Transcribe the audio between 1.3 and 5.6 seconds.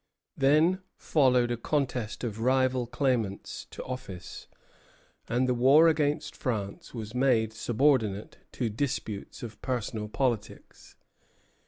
a contest of rival claimants to office; and the